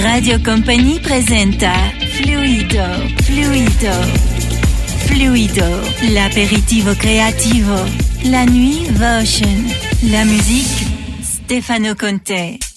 [0.00, 1.70] Radio Company presenta
[2.16, 2.82] Fluido,
[3.24, 3.92] Fluido,
[5.04, 5.80] Fluido,
[6.12, 7.74] l'aperitivo creativo,
[8.24, 9.70] la nuit Votion,
[10.10, 10.86] la musique
[11.20, 12.71] Stefano Conte.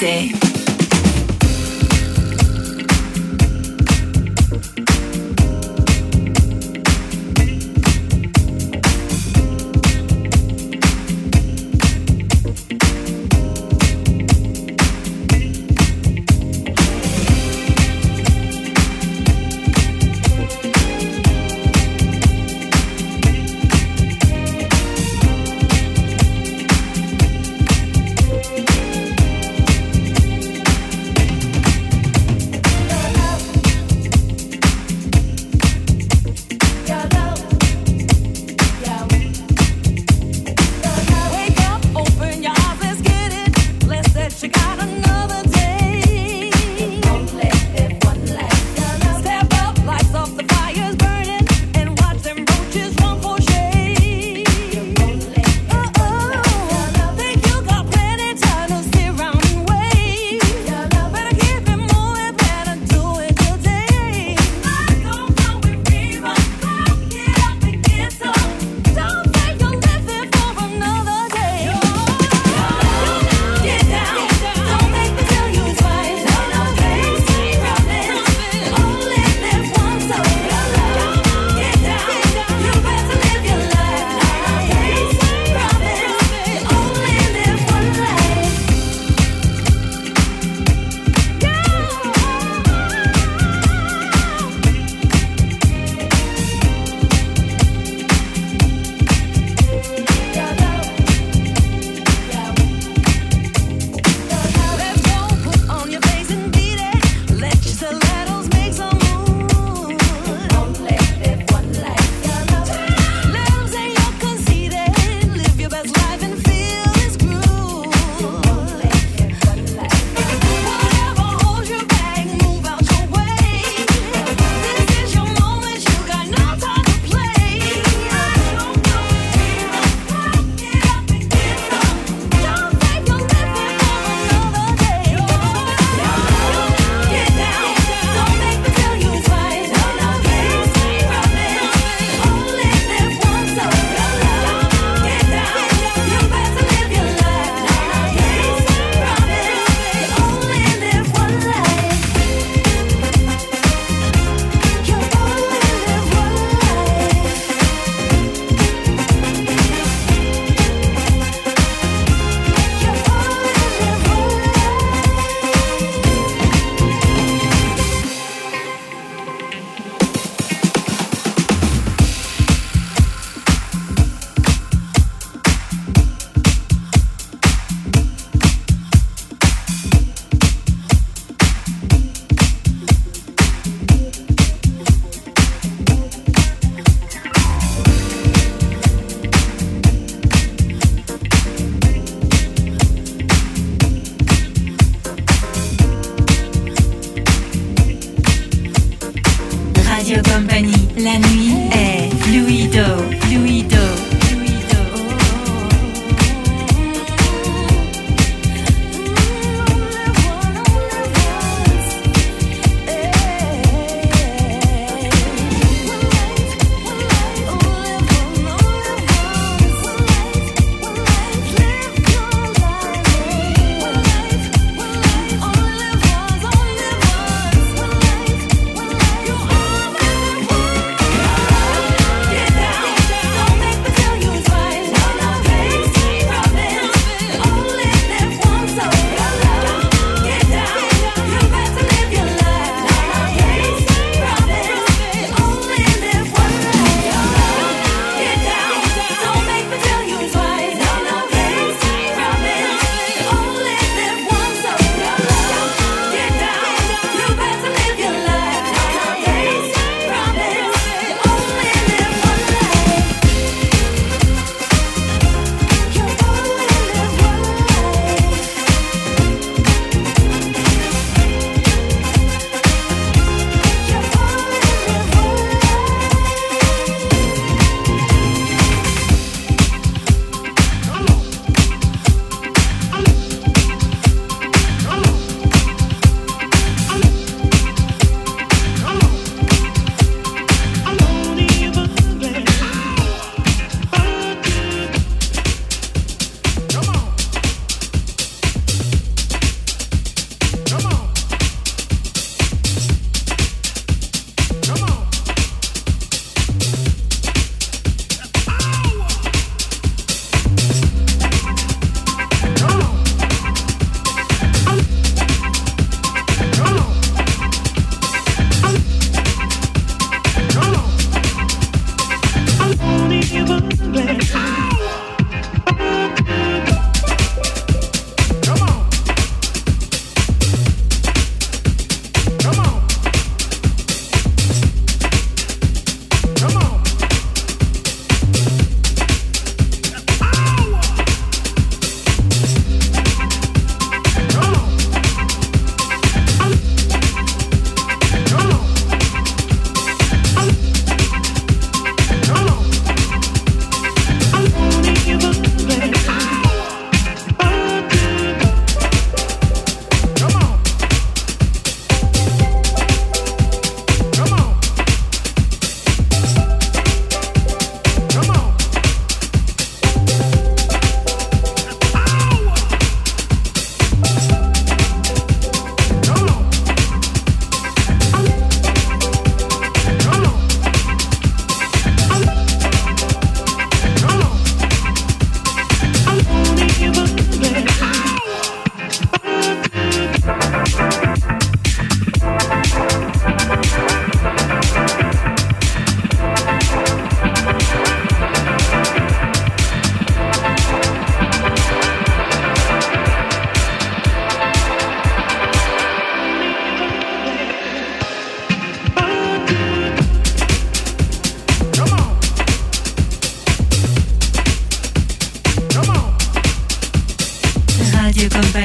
[0.00, 0.39] Stefano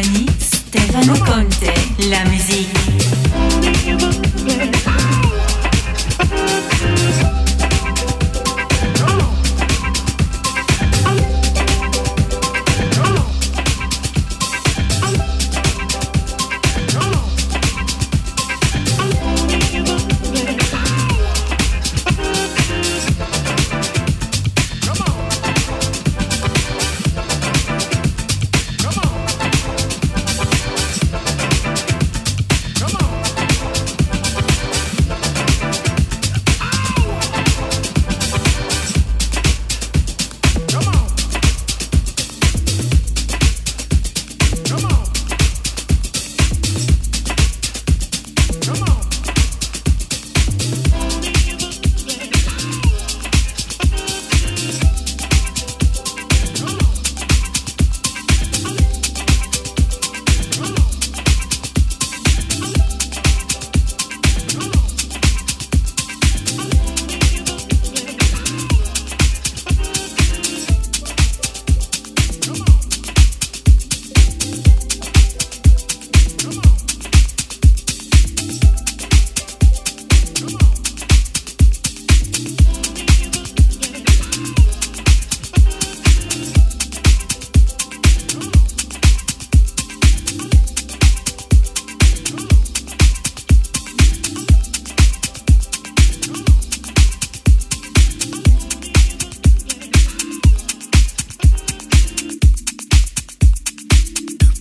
[0.05, 1.73] compagnie Stefano Conte,
[2.09, 2.85] la musique.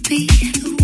[0.09, 0.84] be the one.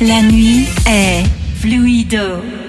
[0.00, 1.22] La nuit est
[1.60, 2.61] fluido.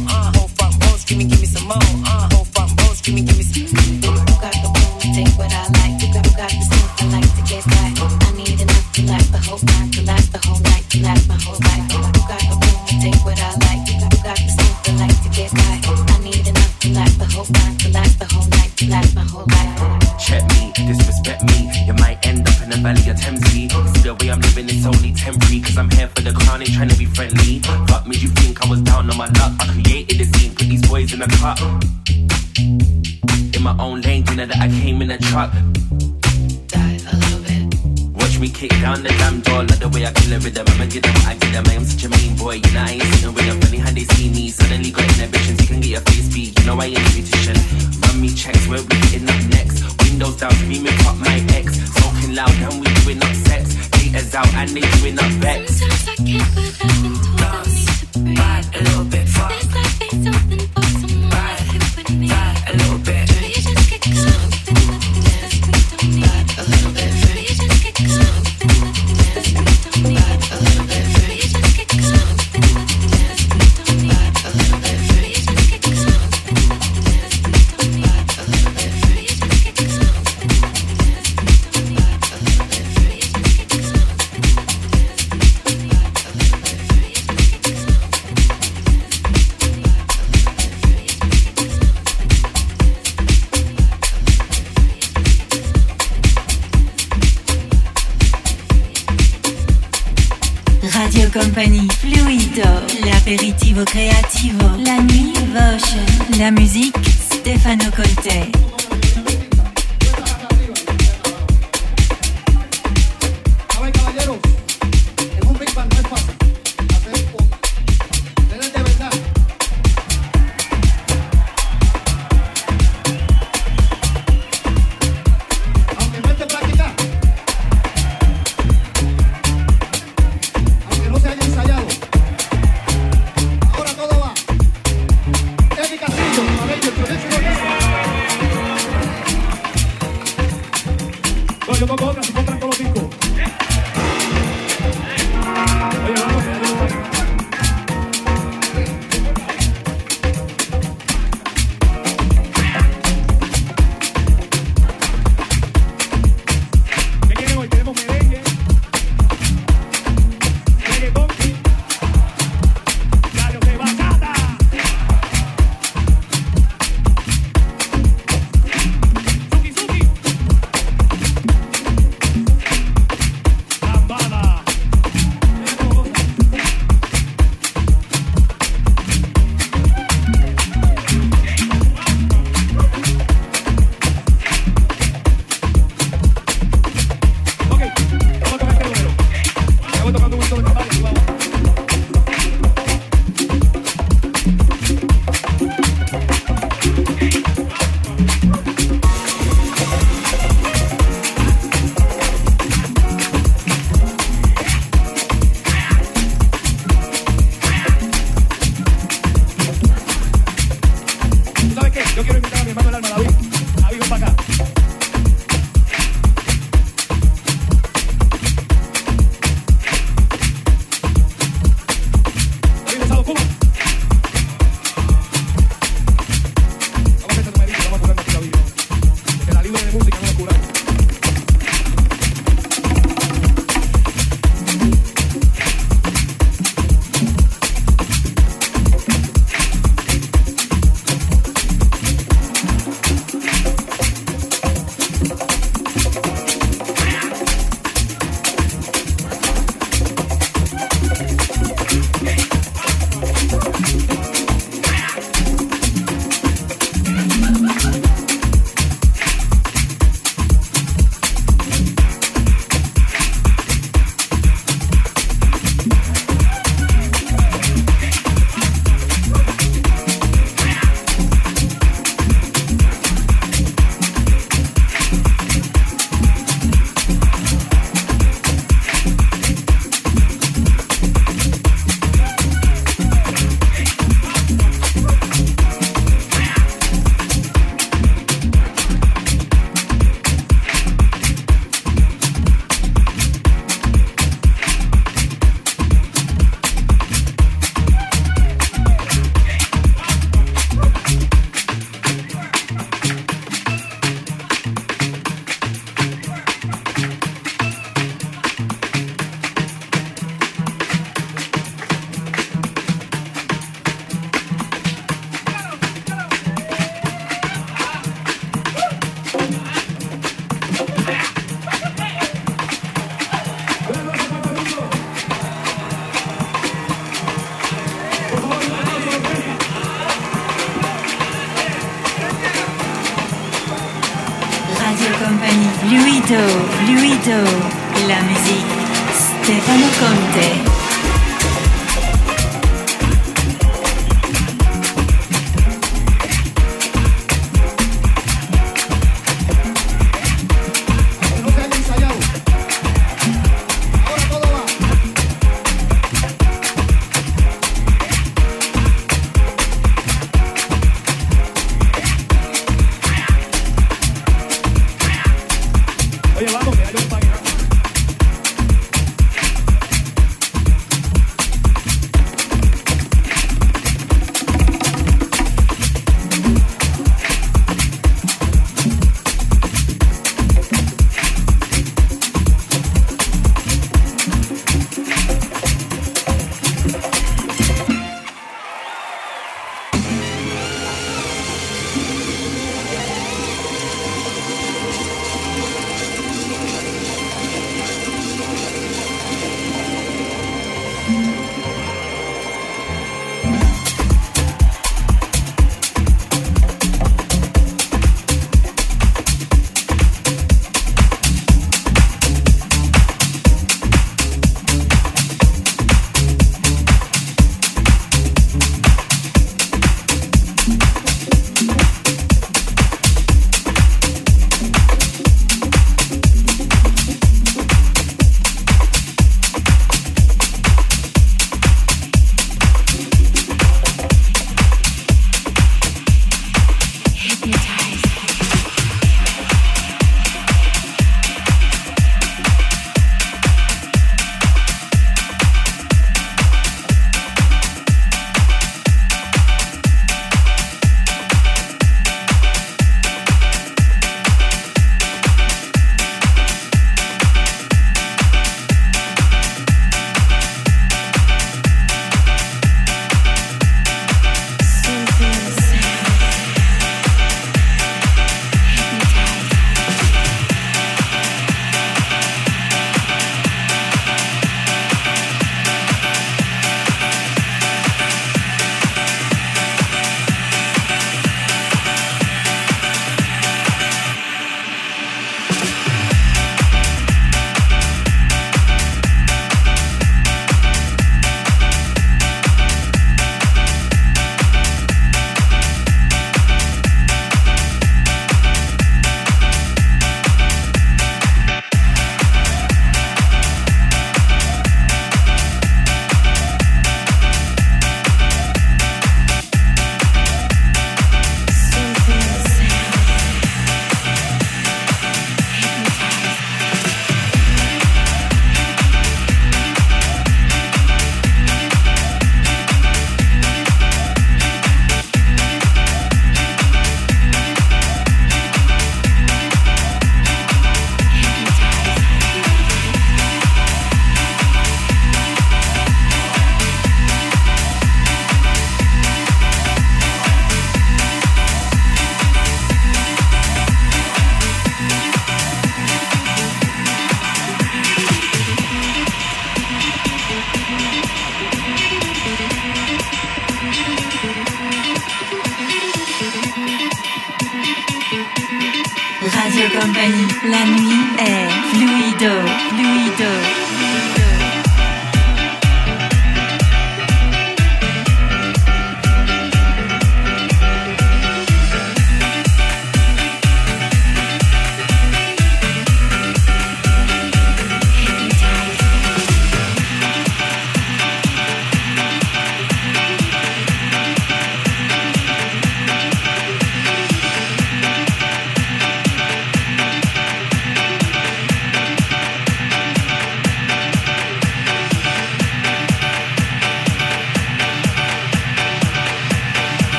[0.00, 0.06] more.
[0.08, 1.78] Uh, whole fuck hoes, give me, give me some more.
[2.06, 2.21] Uh.
[31.44, 31.91] Oh.
[104.84, 108.81] La nuit Votion, la musique Stefano Conte.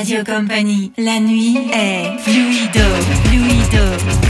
[0.00, 2.80] Radio Company, la nuit est fluido,
[3.22, 4.29] fluido.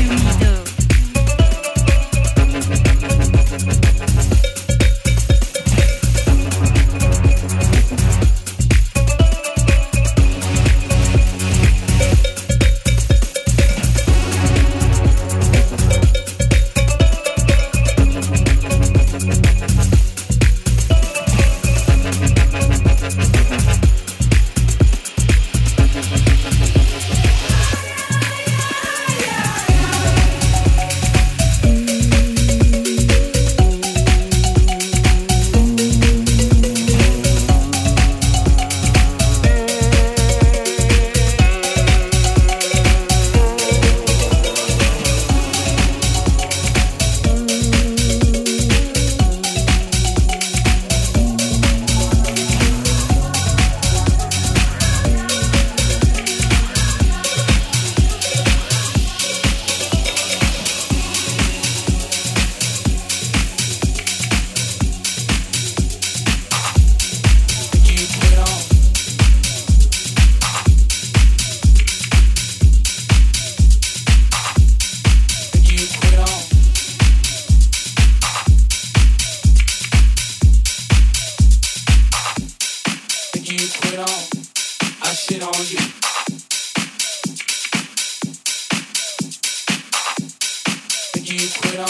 [91.32, 91.86] you quit on?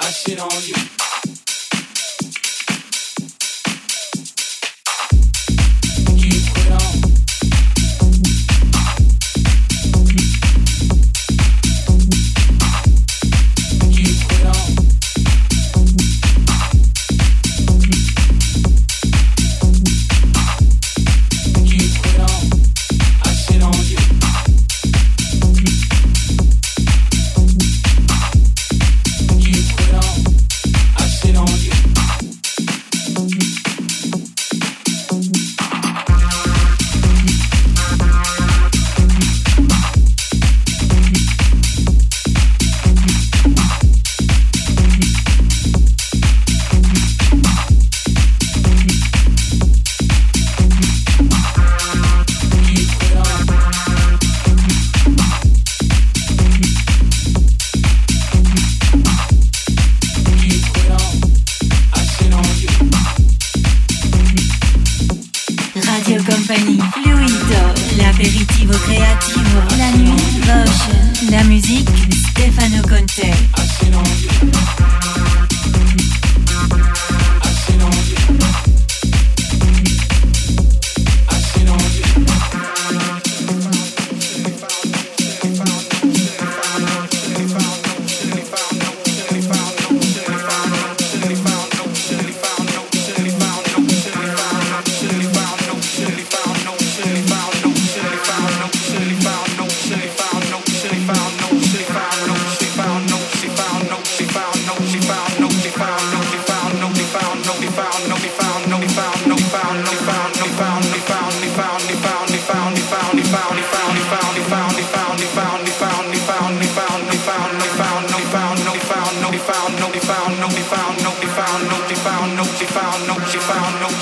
[0.00, 0.97] I shit on you.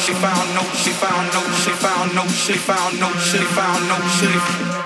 [0.06, 3.10] she found no, she found no, she found no, she found no, she found no,
[3.18, 4.85] she found no, she found no.